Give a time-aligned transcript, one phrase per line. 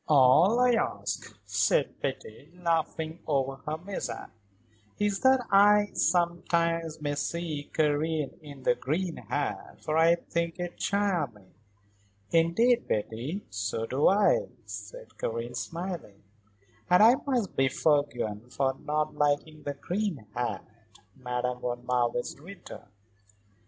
[0.07, 4.31] "All I ask," said Betty, laughing over her mishap,
[4.97, 10.77] "is that I, sometimes, may see Karen in the green hat, for I think it
[10.77, 11.53] charming."
[12.31, 16.23] "Indeed, Betty, so do I," said Karen, smiling.
[16.89, 20.65] "And I must be forgiven for not liking the green hat,"
[21.15, 22.89] Madame von Marwitz returned.